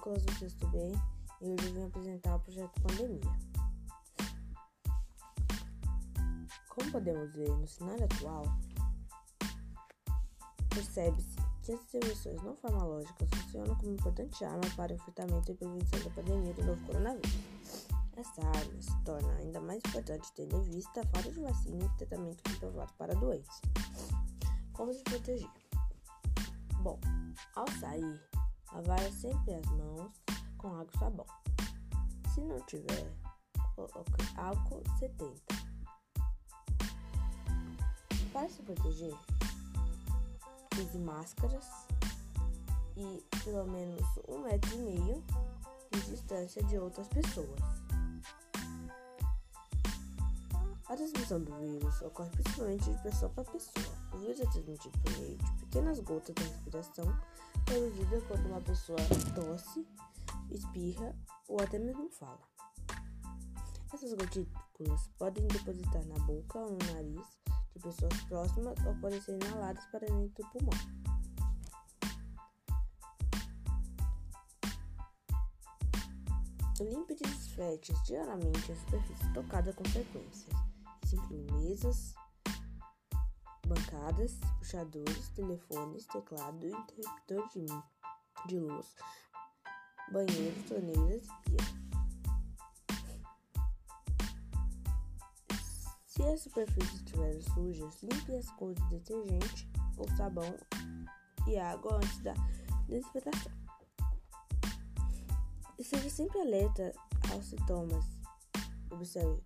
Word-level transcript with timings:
Nicolas 0.00 0.24
do 0.24 0.32
Sexto 0.38 0.66
B 0.68 0.78
e 1.42 1.52
hoje 1.52 1.66
eu 1.68 1.74
vim 1.74 1.84
apresentar 1.84 2.36
o 2.36 2.40
projeto 2.40 2.80
Pandemia. 2.80 3.20
Como 6.70 6.90
podemos 6.90 7.30
ver 7.34 7.50
no 7.50 7.66
cenário 7.66 8.04
atual, 8.06 8.44
percebe-se 10.70 11.36
que 11.62 11.72
as 11.72 11.82
intervenções 11.82 12.42
não 12.42 12.56
farmacológicas 12.56 13.28
funcionam 13.28 13.74
como 13.76 13.92
importante 13.92 14.42
arma 14.42 14.62
para 14.74 14.90
o 14.90 14.96
enfrentamento 14.96 15.52
e 15.52 15.54
prevenção 15.54 16.02
da 16.02 16.10
pandemia 16.10 16.54
do 16.54 16.64
novo 16.64 16.86
coronavírus. 16.86 17.86
Essa 18.16 18.40
arma 18.40 18.80
se 18.80 19.04
torna 19.04 19.34
ainda 19.34 19.60
mais 19.60 19.82
importante 19.86 20.32
tendo 20.34 20.56
em 20.56 20.62
vista 20.62 21.02
a 21.02 21.06
falta 21.08 21.30
de 21.30 21.40
vacina 21.40 21.84
e 21.84 21.98
tratamento 21.98 22.42
comprovado 22.50 22.92
para 22.94 23.14
doença. 23.16 23.60
Como 24.72 24.94
se 24.94 25.04
proteger? 25.04 25.50
Bom, 26.82 26.98
ao 27.54 27.70
sair, 27.72 28.18
lave 28.78 29.12
sempre 29.12 29.54
as 29.54 29.66
mãos 29.66 30.12
com 30.56 30.68
água 30.68 30.88
e 30.94 30.98
sabão. 30.98 31.26
Se 32.34 32.40
não 32.40 32.60
tiver, 32.66 33.12
coloque 33.74 34.36
álcool 34.36 34.82
70. 34.98 35.34
Para 38.32 38.48
se 38.48 38.62
proteger, 38.62 39.14
use 40.78 40.98
máscaras 40.98 41.66
e 42.96 43.22
pelo 43.44 43.66
menos 43.66 44.00
um 44.28 44.42
metro 44.42 44.74
e 44.74 44.78
meio 44.78 45.24
de 45.90 46.00
distância 46.02 46.62
de 46.62 46.78
outras 46.78 47.08
pessoas. 47.08 47.89
Transmissão 51.00 51.40
do 51.42 51.56
vírus 51.56 52.02
ocorre 52.02 52.28
principalmente 52.30 52.90
de 52.90 53.02
pessoa 53.02 53.30
para 53.30 53.44
pessoa. 53.44 53.96
O 54.12 54.18
vírus 54.18 54.40
é 54.40 54.46
transmitido 54.46 54.98
por 54.98 55.18
meio 55.18 55.38
de 55.38 55.52
pequenas 55.60 56.00
gotas 56.00 56.34
de 56.34 56.42
respiração 56.42 57.06
produzida 57.64 58.20
quando 58.28 58.46
uma 58.46 58.60
pessoa 58.60 58.98
tosse, 59.34 59.86
espirra 60.50 61.16
ou 61.48 61.58
até 61.62 61.78
mesmo 61.78 62.10
fala. 62.10 62.40
Essas 63.94 64.12
gotículas 64.12 65.08
podem 65.18 65.46
depositar 65.48 66.04
na 66.04 66.18
boca 66.26 66.58
ou 66.58 66.72
no 66.72 66.92
nariz 66.92 67.26
de 67.74 67.82
pessoas 67.82 68.20
próximas 68.28 68.78
ou 68.84 68.94
podem 68.96 69.20
ser 69.22 69.42
inaladas 69.42 69.84
para 69.86 70.00
dentro 70.00 70.44
do 70.44 70.50
pulmão. 70.50 71.00
Limpe 76.78 77.12
e 77.12 77.16
desfrete 77.16 77.92
diariamente 78.04 78.72
a 78.72 78.76
superfície 78.76 79.32
tocada 79.34 79.72
com 79.72 79.84
frequência 79.84 80.59
inclui 81.16 81.46
mesas, 81.52 82.14
bancadas, 83.66 84.38
puxadores, 84.58 85.28
telefones, 85.30 86.06
teclado, 86.06 86.66
interruptor 86.66 87.48
de, 87.50 87.66
de 88.46 88.58
luz, 88.58 88.94
banheiros, 90.10 90.64
torneiras 90.68 91.26
e 91.26 91.50
pia. 91.50 91.80
Se 96.06 96.22
as 96.24 96.40
superfícies 96.40 96.94
estiverem 96.94 97.40
sujas, 97.40 98.02
limpe 98.02 98.34
as 98.34 98.50
com 98.52 98.72
detergente 98.72 99.70
ou 99.96 100.08
sabão 100.16 100.56
e 101.46 101.58
água 101.58 101.96
antes 101.96 102.18
da 102.22 102.34
desinfetação. 102.88 103.52
Esteja 105.78 106.10
sempre 106.10 106.40
alerta 106.40 106.92
aos 107.32 107.46
sintomas. 107.46 108.04
Observe 108.90 109.40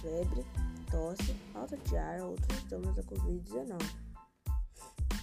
febre, 0.00 0.46
tosse, 0.94 1.34
falta 1.52 1.76
de 1.76 1.96
ar 1.96 2.20
ou 2.20 2.30
outros 2.30 2.58
sintomas 2.60 2.94
da 2.94 3.02
Covid-19. 3.02 3.78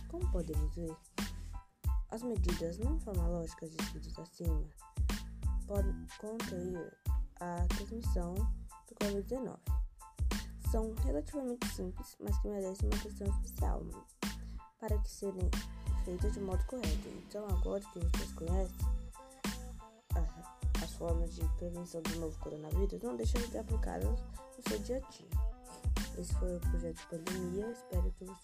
Como 0.10 0.30
podemos 0.32 0.76
ver, 0.76 0.94
as 2.10 2.22
medidas 2.24 2.78
não 2.78 3.00
farmacológicas 3.00 3.70
descritas 3.72 4.20
acima 4.20 4.66
podem 5.66 5.96
conter 6.20 6.98
a 7.40 7.66
transmissão 7.70 8.34
do 8.34 8.96
Covid-19. 8.96 9.58
São 10.70 10.94
relativamente 11.06 11.66
simples, 11.68 12.18
mas 12.20 12.38
que 12.40 12.50
merecem 12.50 12.90
uma 12.90 13.00
atenção 13.00 13.28
especial 13.28 13.82
para 14.78 14.98
que 14.98 15.10
serem 15.10 15.50
feitas 16.04 16.34
de 16.34 16.42
modo 16.42 16.66
correto. 16.66 17.08
Então, 17.28 17.46
agora 17.48 17.82
que 17.82 18.00
vocês 18.00 18.34
conhecem 18.34 18.76
as 20.84 20.92
formas 20.94 21.34
de 21.34 21.48
prevenção 21.58 22.02
do 22.02 22.20
novo 22.20 22.38
coronavírus, 22.40 23.02
não 23.02 23.16
deixem 23.16 23.48
de 23.50 23.58
aplicá-las 23.58 24.20
no 24.58 24.70
seu 24.70 24.80
dia 24.80 24.98
a 24.98 25.10
dia. 25.12 25.41
Esse 26.18 26.34
foi 26.36 26.56
o 26.56 26.60
projeto 26.60 27.08
Pandemia. 27.10 27.72
Espero 27.72 28.14
que 28.18 28.26
vocês. 28.26 28.41